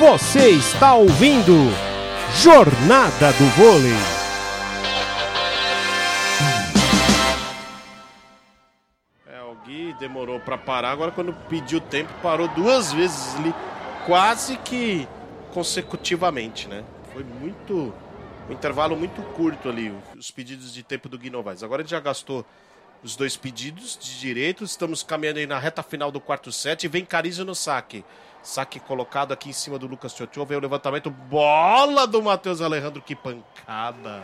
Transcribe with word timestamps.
Você 0.00 0.52
está 0.52 0.94
ouvindo 0.94 1.52
Jornada 2.42 3.32
do 3.34 3.44
Vôlei. 3.54 3.92
É, 9.26 9.42
o 9.42 9.54
Gui 9.56 9.94
demorou 10.00 10.40
para 10.40 10.56
parar, 10.56 10.92
agora 10.92 11.10
quando 11.10 11.34
pediu 11.50 11.82
tempo 11.82 12.10
parou 12.22 12.48
duas 12.48 12.90
vezes 12.94 13.36
ali, 13.36 13.54
quase 14.06 14.56
que 14.56 15.06
consecutivamente, 15.52 16.66
né? 16.66 16.82
Foi 17.12 17.22
muito 17.22 17.92
um 18.48 18.52
intervalo 18.54 18.96
muito 18.96 19.20
curto 19.34 19.68
ali, 19.68 19.94
os 20.16 20.30
pedidos 20.30 20.72
de 20.72 20.82
tempo 20.82 21.10
do 21.10 21.18
Gui 21.18 21.28
Novaes. 21.28 21.62
Agora 21.62 21.82
ele 21.82 21.90
já 21.90 22.00
gastou 22.00 22.42
os 23.02 23.16
dois 23.16 23.36
pedidos 23.36 23.98
de 23.98 24.18
direito, 24.20 24.62
estamos 24.62 25.02
caminhando 25.02 25.38
aí 25.38 25.46
na 25.46 25.58
reta 25.58 25.82
final 25.82 26.10
do 26.10 26.20
quarto 26.20 26.52
set 26.52 26.86
vem 26.86 27.04
Carizo 27.04 27.44
no 27.44 27.54
saque. 27.54 28.04
Saque 28.42 28.80
colocado 28.80 29.32
aqui 29.32 29.50
em 29.50 29.52
cima 29.52 29.78
do 29.78 29.86
Lucas 29.86 30.14
Tchotchô. 30.14 30.46
Vem 30.46 30.56
o 30.56 30.60
levantamento. 30.60 31.10
Bola 31.10 32.06
do 32.06 32.22
Matheus 32.22 32.60
Alejandro. 32.60 33.02
Que 33.02 33.14
pancada. 33.14 34.22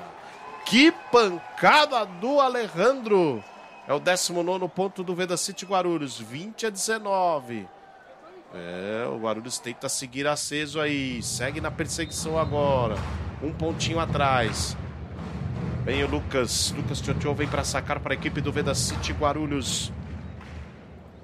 Que 0.64 0.90
pancada 1.12 2.04
do 2.06 2.40
Alejandro. 2.40 3.44
É 3.86 3.92
o 3.92 4.00
19 4.00 4.68
ponto 4.68 5.04
do 5.04 5.14
Veda 5.14 5.36
City 5.36 5.66
Guarulhos. 5.66 6.18
20 6.18 6.66
a 6.66 6.70
19. 6.70 7.68
É, 8.54 9.06
o 9.06 9.18
Guarulhos 9.18 9.58
tenta 9.58 9.88
seguir 9.88 10.26
aceso 10.26 10.80
aí. 10.80 11.22
Segue 11.22 11.60
na 11.60 11.70
perseguição 11.70 12.38
agora. 12.38 12.96
Um 13.42 13.52
pontinho 13.52 14.00
atrás. 14.00 14.76
Vem 15.86 16.02
o 16.02 16.08
Lucas. 16.08 16.74
Lucas 16.76 17.00
Tchotchô 17.00 17.32
vem 17.32 17.46
para 17.46 17.62
sacar 17.62 18.00
para 18.00 18.12
a 18.12 18.16
equipe 18.16 18.40
do 18.40 18.50
Veda 18.50 18.74
City 18.74 19.12
Guarulhos. 19.12 19.92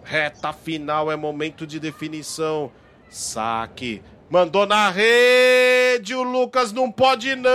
Reta 0.05 0.53
final 0.53 1.11
é 1.11 1.17
momento 1.17 1.67
de 1.67 1.81
definição. 1.81 2.71
Saque. 3.11 4.01
Mandou 4.31 4.65
na 4.65 4.89
rede. 4.89 6.15
O 6.15 6.23
Lucas 6.23 6.71
não 6.71 6.93
pode 6.93 7.35
não. 7.35 7.51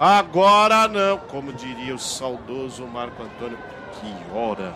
Agora 0.00 0.88
não. 0.88 1.18
Como 1.18 1.52
diria 1.52 1.94
o 1.94 1.98
saudoso 1.98 2.86
Marco 2.86 3.22
Antônio. 3.22 3.58
Que 4.00 4.10
hora. 4.34 4.74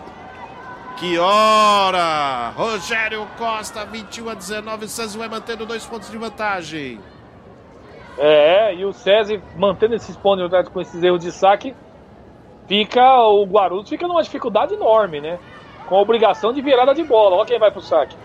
Que 0.97 1.17
hora. 1.17 2.49
Rogério 2.51 3.27
Costa, 3.35 3.83
21 3.83 4.29
a 4.29 4.35
19. 4.35 4.85
O 4.85 4.87
César 4.87 5.17
vai 5.17 5.27
mantendo 5.27 5.65
dois 5.65 5.83
pontos 5.87 6.11
de 6.11 6.17
vantagem. 6.19 6.99
É, 8.17 8.73
e 8.73 8.83
o 8.83 8.93
César 8.93 9.39
mantendo 9.55 9.95
esses 9.95 10.15
pontos 10.17 10.49
com 10.69 10.81
esses 10.81 11.01
erros 11.01 11.21
de 11.21 11.31
saque. 11.31 11.75
Fica. 12.67 13.21
O 13.27 13.45
Guarulhos 13.45 13.89
fica 13.89 14.07
numa 14.07 14.23
dificuldade 14.23 14.73
enorme, 14.73 15.21
né? 15.21 15.39
Com 15.87 15.95
a 15.95 16.01
obrigação 16.01 16.51
de 16.51 16.61
virada 16.61 16.93
de 16.93 17.03
bola. 17.03 17.35
Olha 17.35 17.45
quem 17.45 17.59
vai 17.59 17.71
pro 17.71 17.81
saque. 17.81 18.15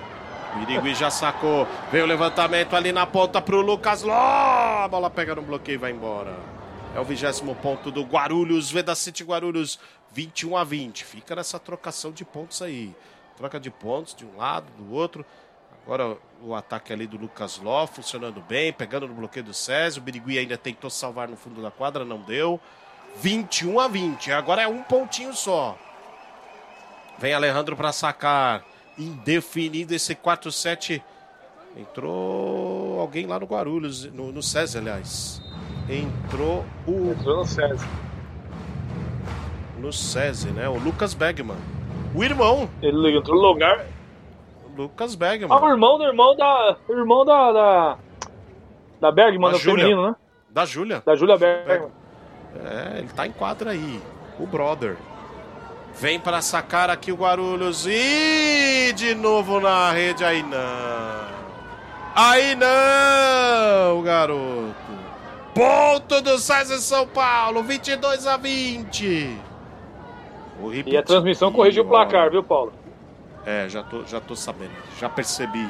Birigui 0.57 0.95
já 0.95 1.11
sacou. 1.11 1.67
Veio 1.91 2.05
o 2.05 2.09
levantamento 2.09 2.75
ali 2.75 2.93
na 2.93 3.07
ponta 3.07 3.41
pro 3.41 3.61
Lucas 3.61 4.03
Ló. 4.03 4.13
A 4.13 4.89
bola 4.89 5.09
pega 5.09 5.35
no 5.35 5.43
bloqueio 5.43 5.77
e 5.77 5.79
vai 5.79 5.93
embora. 5.93 6.35
É 6.95 7.01
o 7.01 7.05
vigésimo 7.05 7.55
ponto 7.55 7.91
do 7.91 8.03
Guarulhos. 8.03 8.71
Veda 8.71 8.95
City 8.95 9.25
Guarulhos 9.25 9.79
21 10.13 10.57
a 10.57 10.65
20. 10.65 11.05
Fica 11.05 11.35
nessa 11.35 11.59
trocação 11.59 12.13
de 12.13 12.25
pontos 12.25 12.61
aí. 12.61 12.95
Troca 13.37 13.59
de 13.59 13.71
pontos 13.71 14.15
de 14.15 14.27
um 14.27 14.37
lado, 14.37 14.67
do 14.77 14.95
outro. 14.95 15.25
Agora 15.85 16.17
o 16.41 16.55
ataque 16.55 16.93
ali 16.93 17.07
do 17.07 17.17
Lucas 17.17 17.59
Ló 17.59 17.87
funcionando 17.87 18.41
bem, 18.41 18.73
pegando 18.73 19.09
no 19.09 19.15
bloqueio 19.15 19.45
do 19.45 19.55
César. 19.55 19.99
O 20.01 20.03
Birigui 20.03 20.39
ainda 20.39 20.57
tentou 20.57 20.89
salvar 20.89 21.29
no 21.29 21.37
fundo 21.37 21.61
da 21.61 21.71
quadra, 21.71 22.05
não 22.05 22.21
deu. 22.21 22.61
21 23.17 23.81
a 23.81 23.89
20. 23.89 24.33
Agora 24.33 24.63
é 24.63 24.69
um 24.69 24.83
pontinho 24.83 25.35
só. 25.35 25.77
Vem 27.19 27.35
Alejandro 27.35 27.77
para 27.77 27.93
sacar 27.93 28.65
indefinido 28.99 29.95
esse 29.95 30.15
4-7. 30.15 31.03
Entrou 31.77 33.01
alguém 33.01 33.27
lá 33.27 33.41
no 33.41 33.47
Guarulhos, 33.47 34.05
no, 34.13 34.31
no 34.33 34.43
César, 34.43 34.81
aliás. 34.81 35.43
Entrou 35.89 36.65
o. 36.87 37.13
Entrou 37.13 37.39
no 37.39 37.47
César. 37.47 37.89
No 39.79 39.93
César, 39.93 40.51
né? 40.51 40.69
O 40.69 40.79
Lucas 40.79 41.15
Bergman. 41.15 41.57
O 42.15 42.23
irmão. 42.23 42.69
Ele 42.81 43.17
entrou 43.17 43.37
no 43.37 43.49
lugar. 43.49 43.87
O 44.77 44.83
Lucas 44.83 45.15
Bergman. 45.15 45.49
Ah, 45.51 45.63
o 45.63 45.69
irmão 45.69 45.99
do 45.99 46.05
irmão 46.05 46.35
da. 46.37 46.77
O 46.89 46.93
irmão 46.93 47.25
da. 47.25 47.53
Da, 47.53 47.99
da 49.01 49.13
Bergman, 49.13 49.51
Da 49.51 49.57
do 49.57 49.63
Júlia. 49.63 49.85
feminino, 49.85 50.09
né? 50.09 50.17
Da 50.51 50.65
Júlia. 50.65 51.03
Da 51.05 51.15
Júlia 51.15 51.37
Bergman. 51.37 51.91
É, 52.57 52.99
ele 52.99 53.09
tá 53.09 53.27
em 53.27 53.33
quadra 53.33 53.71
aí. 53.71 54.01
O 54.39 54.47
brother. 54.47 54.97
Vem 55.95 56.19
para 56.19 56.41
sacar 56.41 56.89
aqui 56.91 57.13
o 57.13 57.17
Guarulhos. 57.17 57.87
E 57.87 58.93
de 58.95 59.15
novo 59.15 59.61
na 59.61 59.91
rede. 59.93 60.25
Aí 60.25 60.43
não. 60.43 61.33
Aí 62.15 62.55
não, 62.55 64.03
garoto. 64.03 64.75
Ponto 65.55 66.21
do 66.23 66.39
César 66.39 66.79
São 66.79 67.07
Paulo. 67.07 67.63
22 67.63 68.27
a 68.27 68.37
20. 68.37 69.37
Vou 70.61 70.73
E 70.75 70.97
a 70.97 71.03
transmissão 71.03 71.53
corrigiu 71.53 71.85
o 71.85 71.89
placar, 71.89 72.31
viu, 72.31 72.43
Paulo? 72.43 72.73
É, 73.45 73.69
já 73.69 73.83
tô, 73.83 74.05
já 74.05 74.21
tô 74.21 74.37
sabendo. 74.37 74.73
Já 75.01 75.09
percebi. 75.09 75.67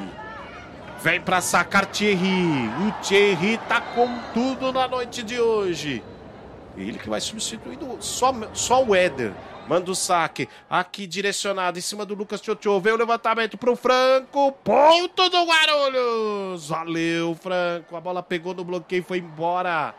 Vem 1.01 1.19
pra 1.19 1.41
sacar 1.41 1.85
Thierry. 1.87 2.69
O 2.87 3.03
Thierry 3.03 3.57
tá 3.67 3.81
com 3.81 4.07
tudo 4.33 4.71
na 4.71 4.87
noite 4.87 5.23
de 5.23 5.39
hoje. 5.39 6.03
Ele 6.77 6.97
que 6.97 7.09
vai 7.09 7.19
substituindo 7.21 7.97
só, 7.99 8.33
só 8.53 8.83
o 8.83 8.95
Éder. 8.95 9.31
Manda 9.67 9.89
o 9.91 9.95
saque. 9.95 10.47
Aqui 10.69 11.07
direcionado 11.07 11.77
em 11.77 11.81
cima 11.81 12.05
do 12.05 12.13
Lucas 12.15 12.41
Tchotchô. 12.41 12.79
Vem 12.79 12.93
o 12.93 12.97
levantamento 12.97 13.57
pro 13.57 13.75
Franco. 13.75 14.51
Ponto 14.63 15.29
do 15.29 15.45
Guarulhos. 15.45 16.69
Valeu, 16.69 17.35
Franco. 17.35 17.95
A 17.95 18.01
bola 18.01 18.21
pegou 18.23 18.53
no 18.53 18.63
bloqueio 18.63 18.99
e 19.01 19.03
foi 19.03 19.17
embora. 19.19 19.93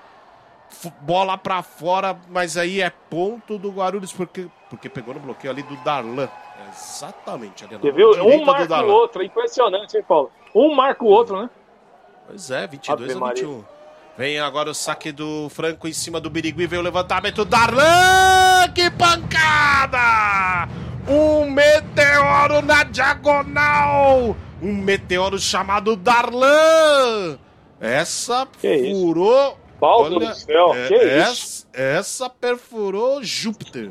F- 0.71 0.93
Bola 1.01 1.37
pra 1.39 1.62
fora, 1.62 2.17
mas 2.31 2.56
aí 2.56 2.81
é 2.81 2.91
ponto 2.91 3.59
do 3.59 3.71
Guarulhos 3.71 4.12
porque, 4.12 4.47
porque 4.69 4.89
pegou 4.89 5.15
no 5.15 5.21
bloqueio 5.21 5.53
ali 5.53 5.62
do 5.62 5.77
Darlan. 5.85 6.29
Exatamente. 6.75 7.65
Na 7.71 7.79
Você 7.79 7.93
viu? 7.93 8.11
Um 8.25 8.45
marca 8.45 8.85
o 8.85 8.89
outro. 8.89 9.23
É 9.23 9.27
impressionante, 9.27 9.97
hein, 9.97 10.05
Paulo? 10.07 10.31
Um 10.55 10.75
marca 10.75 11.05
o 11.05 11.09
outro, 11.09 11.43
né? 11.43 11.51
Pois 12.27 12.51
é, 12.51 12.67
22 12.67 13.11
Ave 13.11 13.12
a 13.12 13.21
Maria. 13.21 13.43
21. 13.47 13.65
Vem 14.17 14.39
agora 14.39 14.71
o 14.71 14.75
saque 14.75 15.11
do 15.11 15.49
Franco 15.51 15.89
em 15.89 15.93
cima 15.93 16.21
do 16.21 16.31
Birigui. 16.31 16.67
Vem 16.67 16.79
o 16.79 16.83
levantamento. 16.83 17.45
Darlan! 17.45 18.69
Que 18.75 18.91
pancada! 18.91 20.69
Um 21.09 21.51
meteoro 21.51 22.62
na 22.62 22.85
diagonal! 22.85 24.37
Um 24.62 24.73
meteoro 24.75 25.39
chamado 25.39 25.97
Darlan! 25.97 27.39
Essa 27.81 28.47
Que 28.61 28.73
isso? 28.75 29.01
furou. 29.01 29.59
Paulo 29.81 30.19
do 30.19 30.35
céu, 30.35 30.73
é- 30.75 30.89
que 30.89 30.95
essa, 30.95 31.67
essa 31.75 32.31
perfurou 32.31 33.23
Júpiter. 33.23 33.91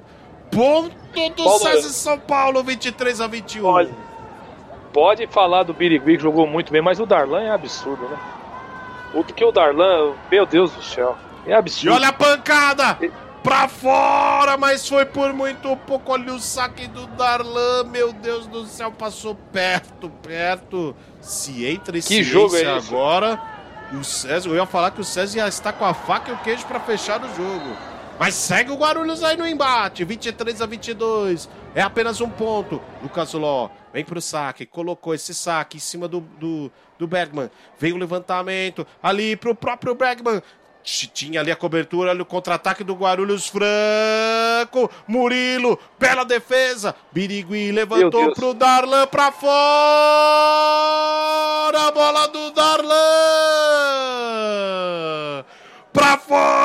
Ponto 0.55 1.35
do 1.35 1.43
Paulo, 1.43 1.59
César 1.59 1.89
São 1.89 2.19
Paulo, 2.19 2.63
23 2.63 3.21
a 3.21 3.27
21. 3.27 3.65
Olha, 3.65 3.89
Pode 4.91 5.25
falar 5.27 5.63
do 5.63 5.73
Birigui 5.73 6.17
que 6.17 6.21
jogou 6.23 6.45
muito 6.45 6.71
bem, 6.71 6.81
mas 6.81 6.99
o 6.99 7.05
Darlan 7.05 7.41
é 7.41 7.49
absurdo, 7.49 8.07
né? 8.07 8.17
O 9.15 9.23
que 9.23 9.43
o 9.43 9.51
Darlan, 9.51 10.13
meu 10.31 10.45
Deus 10.45 10.71
do 10.71 10.83
céu, 10.83 11.17
é 11.47 11.49
E 11.49 11.53
absurdo. 11.53 11.95
olha 11.95 12.09
a 12.09 12.13
pancada! 12.13 12.99
Pra 13.43 13.67
fora, 13.67 14.55
mas 14.55 14.87
foi 14.87 15.05
por 15.05 15.33
muito 15.33 15.75
pouco. 15.85 16.13
Olha 16.13 16.33
o 16.33 16.39
saque 16.39 16.87
do 16.87 17.07
Darlan, 17.07 17.83
meu 17.85 18.13
Deus 18.13 18.47
do 18.47 18.65
céu, 18.65 18.89
passou 18.91 19.35
perto, 19.51 20.09
perto. 20.21 20.95
Se 21.19 21.65
entra 21.65 21.97
esse 21.97 22.07
Que 22.07 22.23
jogo 22.23 22.55
é 22.55 22.65
agora, 22.65 23.41
o 23.91 24.03
César, 24.03 24.47
eu 24.47 24.55
ia 24.55 24.65
falar 24.65 24.91
que 24.91 25.01
o 25.01 25.03
César 25.03 25.39
já 25.39 25.47
está 25.47 25.73
com 25.73 25.83
a 25.83 25.93
faca 25.93 26.31
e 26.31 26.33
o 26.33 26.37
queijo 26.37 26.65
pra 26.65 26.79
fechar 26.79 27.19
o 27.21 27.27
jogo. 27.35 27.75
Mas 28.23 28.35
segue 28.35 28.71
o 28.71 28.77
Guarulhos 28.77 29.21
aí 29.21 29.35
no 29.35 29.45
embate, 29.45 30.05
23 30.05 30.61
a 30.61 30.65
22. 30.65 31.49
É 31.75 31.81
apenas 31.81 32.21
um 32.21 32.29
ponto. 32.29 32.81
Lucas 33.01 33.33
Ló 33.33 33.67
vem 33.91 34.05
pro 34.05 34.21
saque, 34.21 34.65
colocou 34.65 35.13
esse 35.13 35.33
saque 35.33 35.75
em 35.75 35.79
cima 35.81 36.07
do, 36.07 36.21
do, 36.39 36.71
do 36.97 37.05
Bergman. 37.05 37.51
Veio 37.77 37.95
o 37.95 37.97
levantamento 37.97 38.87
ali 39.01 39.35
pro 39.35 39.53
próprio 39.53 39.93
Bergman. 39.93 40.41
Tinha 40.81 41.41
ali 41.41 41.51
a 41.51 41.55
cobertura, 41.57 42.11
olha 42.11 42.21
o 42.21 42.25
contra-ataque 42.25 42.81
do 42.81 42.95
Guarulhos 42.95 43.49
Franco. 43.49 44.89
Murilo, 45.05 45.77
bela 45.99 46.23
defesa. 46.23 46.95
Birigui 47.11 47.73
levantou 47.73 48.31
pro 48.33 48.53
Darlan 48.53 49.05
pra 49.05 49.33
fora. 49.33 49.51
A 51.87 51.91
bola 51.91 52.27
do 52.29 52.51
Darlan. 52.51 52.93
Pra 55.91 56.17
fora. 56.17 56.63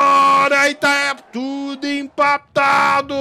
É 0.65 0.71
tudo 1.31 1.85
empatado. 1.87 3.15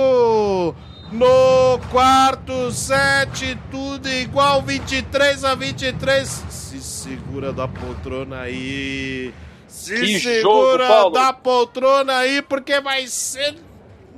No 1.11 1.79
quarto 1.91 2.71
set, 2.71 3.57
tudo 3.71 4.09
igual, 4.09 4.61
23 4.63 5.45
a 5.45 5.55
23. 5.55 6.29
Se 6.29 6.81
segura 6.81 7.53
da 7.53 7.67
poltrona 7.67 8.41
aí. 8.41 9.33
Se 9.67 9.95
Que 9.95 10.21
segura 10.21 10.87
jogo, 10.87 11.11
da 11.11 11.33
poltrona 11.33 12.19
aí, 12.19 12.43
porque 12.43 12.81
vai 12.81 13.07
ser 13.07 13.57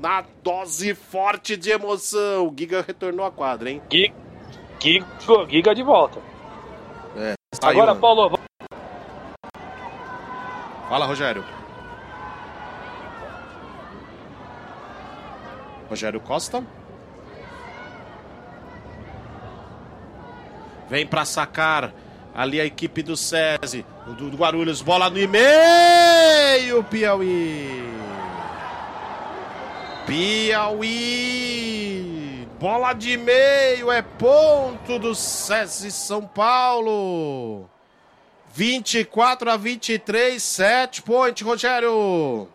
na 0.00 0.24
dose 0.42 0.94
forte 0.94 1.56
de 1.56 1.70
emoção. 1.70 2.48
O 2.48 2.54
Giga 2.56 2.82
retornou 2.84 3.24
à 3.24 3.30
quadra, 3.30 3.70
hein? 3.70 3.80
Giga, 3.90 5.06
Giga 5.48 5.74
de 5.74 5.82
volta. 5.82 6.20
Agora, 7.62 7.92
um. 7.92 8.00
Paulo, 8.00 8.38
Fala, 10.88 11.06
Rogério. 11.06 11.44
Rogério 15.90 16.20
Costa. 16.20 16.64
Vem 20.88 21.04
para 21.04 21.24
sacar 21.24 21.92
ali 22.32 22.60
a 22.60 22.64
equipe 22.64 23.02
do 23.02 23.16
SESI, 23.16 23.84
do, 24.06 24.30
Guarulhos, 24.36 24.80
bola 24.80 25.10
no 25.10 25.16
meio, 25.28 26.84
Piauí. 26.84 27.90
Piauí. 30.06 31.50
Bola 32.60 32.92
de 32.92 33.16
meio 33.16 33.90
é 33.90 34.00
ponto 34.00 34.96
do 34.96 35.12
SESI 35.12 35.90
São 35.90 36.22
Paulo. 36.24 37.68
24 38.52 39.50
a 39.50 39.56
23, 39.56 40.40
7 40.40 41.02
point, 41.02 41.42
Rogério. 41.42 42.48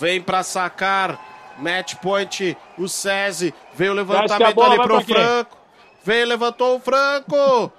Vem 0.00 0.22
para 0.22 0.42
sacar. 0.42 1.20
Match 1.58 1.96
point. 1.96 2.56
O 2.78 2.88
SESI. 2.88 3.52
Veio 3.74 3.92
o 3.92 3.94
levantamento 3.94 4.62
ali 4.62 4.82
pro 4.82 5.00
Franco. 5.02 5.58
Veio, 6.02 6.26
levantou 6.26 6.76
o 6.76 6.80
Franco. 6.80 7.70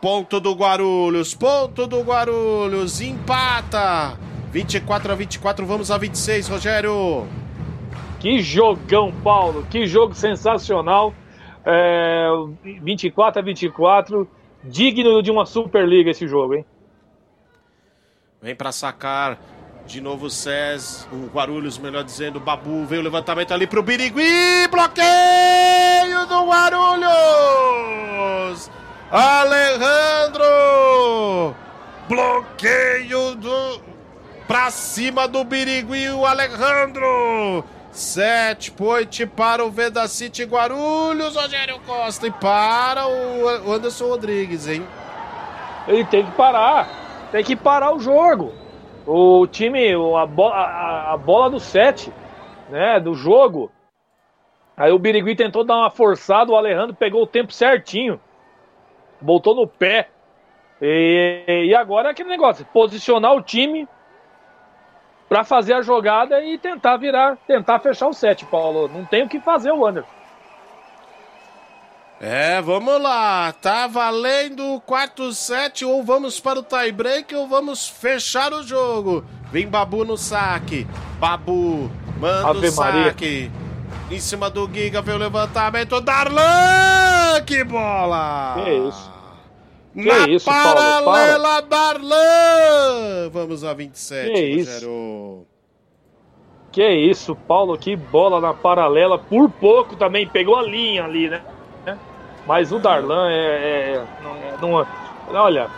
Ponto 0.00 0.40
do 0.40 0.54
Guarulhos. 0.54 1.34
Ponto 1.34 1.86
do 1.86 2.00
Guarulhos. 2.00 3.02
Empata. 3.02 4.18
24 4.50 5.12
a 5.12 5.14
24. 5.14 5.66
Vamos 5.66 5.90
a 5.90 5.98
26, 5.98 6.48
Rogério. 6.48 7.26
Que 8.18 8.40
jogão, 8.40 9.12
Paulo. 9.22 9.66
Que 9.70 9.86
jogo 9.86 10.14
sensacional. 10.14 11.12
É, 11.62 12.26
24 12.82 13.40
a 13.40 13.44
24. 13.44 14.26
Digno 14.64 15.22
de 15.22 15.30
uma 15.30 15.44
Superliga 15.44 16.10
esse 16.10 16.26
jogo, 16.26 16.54
hein? 16.54 16.64
Vem 18.40 18.56
para 18.56 18.72
sacar. 18.72 19.38
De 19.90 20.00
novo 20.00 20.26
o 20.26 20.30
SES, 20.30 21.08
o 21.10 21.26
Guarulhos, 21.26 21.76
melhor 21.76 22.04
dizendo, 22.04 22.36
o 22.36 22.40
Babu, 22.40 22.86
veio 22.86 23.00
o 23.00 23.04
levantamento 23.04 23.52
ali 23.52 23.66
pro 23.66 23.82
Birigui, 23.82 24.68
bloqueio 24.70 26.26
do 26.28 26.46
Guarulhos! 26.46 27.10
Alejandro! 29.10 30.46
Bloqueio 32.08 33.34
do... 33.34 33.82
pra 34.46 34.70
cima 34.70 35.26
do 35.26 35.42
Birigui, 35.42 36.08
o 36.10 36.24
Alejandro! 36.24 37.64
Sete 37.90 38.70
point 38.70 39.26
para 39.26 39.64
o 39.64 39.72
Veda 39.72 40.06
City 40.06 40.44
Guarulhos, 40.44 41.34
Rogério 41.34 41.80
Costa, 41.80 42.28
e 42.28 42.30
para 42.30 43.08
o 43.08 43.72
Anderson 43.72 44.06
Rodrigues, 44.06 44.68
hein? 44.68 44.86
Ele 45.88 46.04
tem 46.04 46.24
que 46.24 46.30
parar, 46.30 47.28
tem 47.32 47.42
que 47.42 47.56
parar 47.56 47.92
o 47.92 47.98
jogo. 47.98 48.69
O 49.06 49.46
time, 49.46 49.94
a, 49.94 50.26
bola, 50.26 50.54
a, 50.54 51.12
a 51.14 51.16
bola 51.16 51.50
do 51.50 51.58
set, 51.58 52.12
né, 52.68 53.00
do 53.00 53.14
jogo. 53.14 53.70
Aí 54.76 54.92
o 54.92 54.98
Birigui 54.98 55.34
tentou 55.34 55.64
dar 55.64 55.76
uma 55.76 55.90
forçada, 55.90 56.52
o 56.52 56.56
Alejandro 56.56 56.94
pegou 56.94 57.22
o 57.22 57.26
tempo 57.26 57.52
certinho. 57.52 58.20
Voltou 59.20 59.54
no 59.54 59.66
pé. 59.66 60.08
E, 60.80 61.66
e 61.68 61.74
agora 61.74 62.08
é 62.08 62.12
aquele 62.12 62.30
negócio, 62.30 62.64
posicionar 62.72 63.34
o 63.34 63.42
time 63.42 63.86
para 65.28 65.44
fazer 65.44 65.74
a 65.74 65.82
jogada 65.82 66.42
e 66.42 66.58
tentar 66.58 66.96
virar, 66.96 67.36
tentar 67.46 67.78
fechar 67.78 68.08
o 68.08 68.12
set, 68.12 68.44
Paulo. 68.46 68.88
Não 68.88 69.04
tem 69.04 69.22
o 69.22 69.28
que 69.28 69.38
fazer 69.38 69.70
o 69.70 69.86
Anderson. 69.86 70.19
É, 72.20 72.60
vamos 72.60 73.00
lá. 73.00 73.50
Tá 73.52 73.86
valendo 73.86 74.74
o 74.74 74.80
quarto 74.80 75.32
set. 75.32 75.84
Ou 75.84 76.02
vamos 76.04 76.38
para 76.38 76.58
o 76.58 76.62
tie 76.62 76.92
break 76.92 77.34
ou 77.34 77.48
vamos 77.48 77.88
fechar 77.88 78.52
o 78.52 78.62
jogo. 78.62 79.24
Vem 79.50 79.66
Babu 79.66 80.04
no 80.04 80.18
saque. 80.18 80.86
Babu 81.18 81.90
manda 82.18 82.48
Ave 82.48 82.68
o 82.68 82.70
saque. 82.70 83.50
Maria. 83.50 83.50
Em 84.10 84.18
cima 84.20 84.50
do 84.50 84.68
Giga 84.70 85.00
veio 85.00 85.16
o 85.16 85.20
levantamento. 85.20 86.00
Darlan! 86.00 87.40
Que 87.46 87.64
bola! 87.64 88.56
Que 88.62 88.70
isso? 88.70 89.10
Que 89.94 90.04
Na 90.04 90.28
isso, 90.28 90.44
paralela, 90.44 91.62
Paulo, 91.62 91.68
Darlan! 91.68 93.30
Vamos 93.32 93.64
a 93.64 93.72
27, 93.74 94.32
que 94.32 94.40
isso? 94.40 95.46
Que 96.70 96.88
isso, 96.88 97.34
Paulo, 97.34 97.76
que 97.76 97.96
bola 97.96 98.40
na 98.40 98.54
paralela. 98.54 99.18
Por 99.18 99.50
pouco 99.50 99.96
também 99.96 100.28
pegou 100.28 100.56
a 100.56 100.62
linha 100.62 101.04
ali, 101.04 101.28
né? 101.28 101.42
Mas 102.50 102.72
o 102.72 102.80
Darlan 102.80 103.30
é. 103.30 103.94
é 103.94 104.04
não, 104.60 104.80
é, 104.80 104.84
não, 105.32 105.40
olha, 105.40 105.70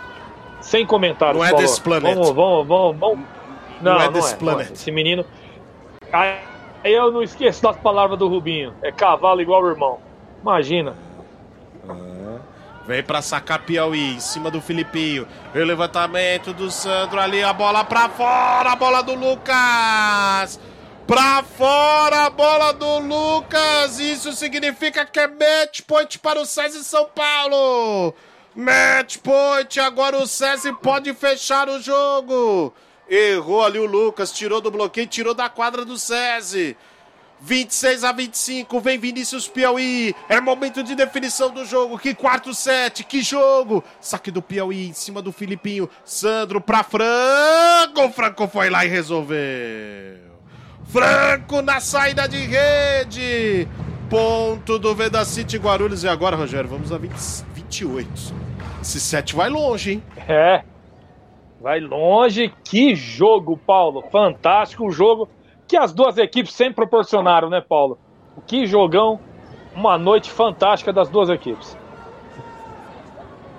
sem 0.59 0.87
comentários. 0.87 1.37
Não 1.37 1.45
é 1.45 1.53
desse 1.53 1.79
planeta. 1.79 2.15
Vamos, 2.15 2.31
vamos, 2.31 2.67
vamos. 2.67 2.99
vamos. 2.99 3.19
Não, 3.79 3.93
não, 3.93 4.01
é 4.01 4.09
desse 4.09 4.33
é, 4.33 4.37
planeta. 4.37 4.73
Esse 4.73 4.91
menino. 4.91 5.23
Aí 6.11 6.39
eu 6.83 7.11
não 7.11 7.21
esqueço 7.21 7.61
das 7.61 7.77
palavras 7.77 8.17
do 8.17 8.27
Rubinho. 8.27 8.73
É 8.81 8.91
cavalo 8.91 9.39
igual 9.39 9.61
o 9.61 9.69
irmão. 9.69 9.99
Imagina. 10.41 10.95
Vem 12.87 13.03
para 13.03 13.21
sacar 13.21 13.59
Piauí 13.59 14.15
em 14.15 14.19
cima 14.19 14.49
do 14.49 14.59
Filipinho. 14.59 15.27
o 15.53 15.59
levantamento 15.59 16.53
do 16.53 16.71
Sandro 16.71 17.19
ali, 17.19 17.43
a 17.43 17.53
bola 17.53 17.85
para 17.85 18.09
fora, 18.09 18.71
a 18.71 18.75
bola 18.75 19.03
do 19.03 19.13
Lucas. 19.13 20.59
Pra 21.05 21.43
fora 21.43 22.27
a 22.27 22.29
bola 22.29 22.71
do 22.71 22.99
Lucas. 22.99 23.99
Isso 23.99 24.31
significa 24.31 25.05
que 25.05 25.19
é 25.19 25.27
match 25.27 25.81
point 25.81 26.17
para 26.19 26.39
o 26.39 26.45
César 26.45 26.81
São 26.81 27.05
Paulo. 27.13 28.13
Match 28.55 29.17
point. 29.17 29.79
Agora 29.79 30.17
o 30.17 30.27
César 30.27 30.73
pode 30.75 31.13
fechar 31.13 31.67
o 31.67 31.81
jogo. 31.81 32.73
Errou 33.09 33.63
ali 33.63 33.79
o 33.79 33.85
Lucas. 33.85 34.31
Tirou 34.31 34.61
do 34.61 34.71
bloqueio, 34.71 35.07
tirou 35.07 35.33
da 35.33 35.49
quadra 35.49 35.83
do 35.83 35.97
César. 35.97 36.75
26 37.41 38.05
a 38.05 38.13
25, 38.13 38.79
vem 38.79 38.97
Vinícius 38.97 39.49
Piauí. 39.49 40.15
É 40.29 40.39
momento 40.39 40.81
de 40.81 40.95
definição 40.95 41.49
do 41.49 41.65
jogo. 41.65 41.99
Que 41.99 42.15
quarto 42.15 42.53
set, 42.53 43.03
que 43.03 43.21
jogo. 43.21 43.83
Saque 43.99 44.31
do 44.31 44.41
Piauí 44.41 44.87
em 44.87 44.93
cima 44.93 45.21
do 45.21 45.33
Filipinho. 45.33 45.89
Sandro 46.05 46.61
pra 46.61 46.83
Franco. 46.83 48.09
Franco 48.13 48.47
foi 48.47 48.69
lá 48.69 48.85
e 48.85 48.87
resolveu. 48.87 50.32
Franco 50.93 51.63
na 51.63 51.79
saída 51.79 52.27
de 52.29 52.37
rede. 52.37 53.67
Ponto 54.07 54.77
do 54.77 54.93
Veda 54.93 55.25
City 55.25 55.57
Guarulhos. 55.57 56.03
E 56.03 56.07
agora, 56.07 56.35
Rogério, 56.35 56.69
vamos 56.69 56.91
a 56.91 56.99
20, 56.99 57.11
28. 57.55 58.07
Esse 58.79 58.99
set 58.99 59.35
vai 59.35 59.49
longe, 59.49 59.93
hein? 59.93 60.03
É. 60.27 60.61
Vai 61.59 61.79
longe. 61.79 62.53
Que 62.63 62.93
jogo, 62.93 63.57
Paulo. 63.57 64.03
Fantástico 64.11 64.85
o 64.85 64.91
jogo 64.91 65.27
que 65.67 65.75
as 65.75 65.91
duas 65.91 66.15
equipes 66.19 66.53
sempre 66.53 66.75
proporcionaram, 66.75 67.49
né, 67.49 67.59
Paulo? 67.59 67.97
Que 68.45 68.67
jogão. 68.67 69.19
Uma 69.75 69.97
noite 69.97 70.29
fantástica 70.29 70.93
das 70.93 71.09
duas 71.09 71.27
equipes. 71.27 71.75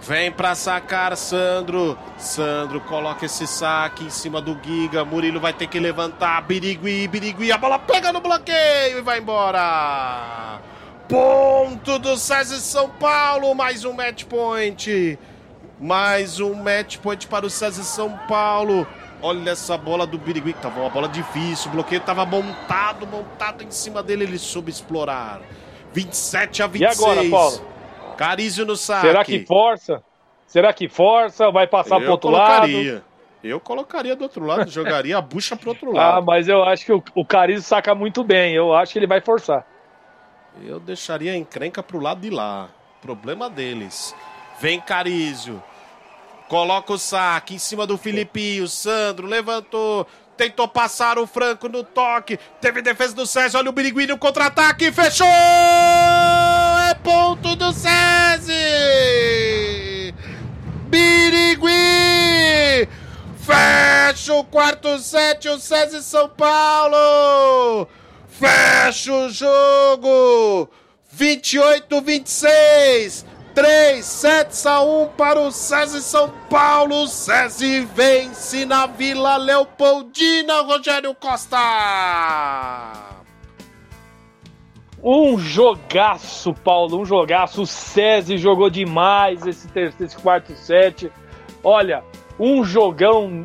Vem 0.07 0.31
pra 0.31 0.55
sacar 0.55 1.17
Sandro. 1.17 1.97
Sandro 2.19 2.79
coloca 2.83 3.25
esse 3.25 3.47
saque 3.47 4.05
em 4.05 4.11
cima 4.11 4.39
do 4.39 4.55
Giga. 4.63 5.03
Murilo 5.03 5.41
vai 5.41 5.55
ter 5.55 5.67
que 5.67 5.81
levantar. 5.81 6.43
Birigui, 6.43 7.09
Birigui. 7.09 7.51
A 7.51 7.57
bola 7.57 7.79
pega 7.79 8.13
no 8.13 8.21
bloqueio 8.21 8.99
e 8.99 9.01
vai 9.01 9.19
embora. 9.19 10.61
Ponto 11.09 11.99
do 11.99 12.19
César 12.19 12.59
São 12.59 12.91
Paulo. 12.91 13.55
Mais 13.55 13.87
um 13.87 13.95
match 13.95 14.25
point. 14.25 15.19
Mais 15.81 16.39
um 16.39 16.55
match 16.55 16.99
point 16.99 17.27
para 17.27 17.47
o 17.47 17.51
César 17.51 17.83
São 17.83 18.11
Paulo. 18.29 18.87
Olha 19.23 19.53
essa 19.53 19.79
bola 19.79 20.07
do 20.07 20.19
Birigui, 20.19 20.53
que 20.53 20.61
tava 20.61 20.81
uma 20.81 20.91
bola 20.91 21.09
difícil. 21.09 21.71
O 21.71 21.75
bloqueio 21.77 22.03
tava 22.03 22.27
montado, 22.27 23.07
montado 23.07 23.65
em 23.65 23.71
cima 23.71 24.03
dele. 24.03 24.25
Ele 24.25 24.39
soube 24.39 24.71
explorar. 24.71 25.41
27 25.95 26.63
a 26.63 26.67
26. 26.67 26.99
E 26.99 27.03
agora, 27.03 27.31
Paulo? 27.31 27.74
Carizio 28.15 28.65
no 28.65 28.77
saque. 28.77 29.07
Será 29.07 29.25
que 29.25 29.45
força? 29.47 30.03
Será 30.47 30.73
que 30.73 30.89
força? 30.89 31.51
Vai 31.51 31.67
passar 31.67 32.01
pro 32.01 32.11
outro 32.11 32.31
colocaria. 32.31 32.95
lado? 32.95 33.05
Eu 33.43 33.61
colocaria 33.61 34.17
do 34.17 34.23
outro 34.23 34.45
lado, 34.45 34.71
jogaria 34.71 35.19
a 35.19 35.21
bucha 35.21 35.55
pro 35.55 35.71
outro 35.71 35.93
lado. 35.93 36.19
Ah, 36.19 36.23
mas 36.23 36.49
eu 36.49 36.65
acho 36.65 36.85
que 36.87 36.93
o, 36.93 37.03
o 37.15 37.25
Carizio 37.25 37.63
saca 37.63 37.95
muito 37.95 38.25
bem. 38.25 38.55
Eu 38.55 38.75
acho 38.75 38.93
que 38.93 38.99
ele 38.99 39.07
vai 39.07 39.21
forçar. 39.21 39.67
Eu 40.63 40.81
deixaria 40.81 41.33
a 41.33 41.37
encrenca 41.37 41.83
pro 41.83 41.99
lado 41.99 42.21
de 42.21 42.31
lá. 42.31 42.69
Problema 43.03 43.51
deles. 43.51 44.15
Vem 44.61 44.81
Carizio. 44.81 45.63
Coloca 46.49 46.93
o 46.93 46.99
saque 46.99 47.55
em 47.55 47.59
cima 47.59 47.87
do 47.87 47.99
Filipinho. 47.99 48.69
Sandro 48.69 49.27
levantou. 49.27 50.07
Tentou 50.37 50.67
passar 50.67 51.19
o 51.19 51.27
Franco 51.27 51.69
no 51.69 51.85
toque. 51.85 52.39
Teve 52.61 52.81
defesa 52.83 53.15
do 53.15 53.27
César. 53.27 53.59
Olha 53.59 53.71
o 53.71 53.73
Birigui 53.73 54.07
no 54.07 54.17
contra-ataque. 54.19 54.91
Fechou! 54.91 55.27
Ponto 57.03 57.55
do 57.55 57.73
César! 57.73 58.53
Birigui! 60.89 62.89
Fecha 63.41 64.35
o 64.35 64.45
quarto 64.45 64.99
set, 64.99 65.49
o 65.49 65.59
César 65.59 66.03
São 66.03 66.29
Paulo! 66.29 67.89
Fecha 68.29 69.13
o 69.13 69.31
jogo! 69.31 70.69
28, 71.11 72.01
26! 72.01 73.25
3 73.55 74.05
sets 74.05 74.67
a 74.67 74.83
1 74.83 75.09
para 75.17 75.41
o 75.41 75.53
César 75.53 76.01
São 76.01 76.29
Paulo. 76.51 77.07
César 77.07 77.87
vence 77.95 78.65
na 78.65 78.87
Vila 78.87 79.37
Leopoldina, 79.37 80.63
Rogério 80.63 81.15
Costa. 81.15 81.57
Um 85.05 85.39
jogaço, 85.39 86.55
Paulo, 86.55 86.99
um 86.99 87.05
jogaço. 87.05 87.63
O 87.63 87.67
César 87.67 88.39
jogou 88.39 88.71
demais 88.71 89.47
esse, 89.47 89.69
terceiro, 89.69 90.05
esse 90.05 90.17
quarto 90.17 90.57
set. 90.57 91.13
Olha, 91.63 92.03
um 92.41 92.65
jogão 92.65 93.45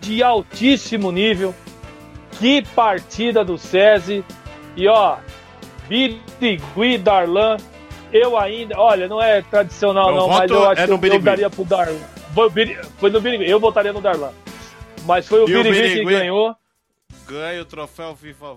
de 0.00 0.22
altíssimo 0.22 1.10
nível. 1.10 1.52
Que 2.38 2.62
partida 2.62 3.44
do 3.44 3.58
César. 3.58 4.22
E 4.76 4.86
ó, 4.86 5.16
Birigui 5.88 6.96
Darlan 6.96 7.56
eu 8.12 8.38
ainda, 8.38 8.78
olha, 8.78 9.08
não 9.08 9.20
é 9.20 9.40
tradicional 9.40 10.12
Meu 10.12 10.16
não, 10.16 10.28
mas 10.28 10.50
eu 10.50 10.68
acho 10.68 10.82
é 10.82 10.86
que 10.86 10.92
eu, 10.92 11.12
eu 11.12 11.20
daria 11.20 11.50
pro 11.50 11.64
Darlan. 11.64 11.98
Foi, 12.34 12.50
foi 12.98 13.10
no 13.10 13.20
Birigui, 13.20 13.50
eu 13.50 13.58
votaria 13.58 13.92
no 13.92 14.00
Darlan. 14.00 14.32
Mas 15.04 15.26
foi 15.26 15.40
o 15.40 15.46
Birigui 15.46 15.94
que 15.94 16.04
ganhou. 16.04 16.54
Ganha 17.26 17.62
o 17.62 17.64
troféu 17.64 18.14
FIFA. 18.14 18.56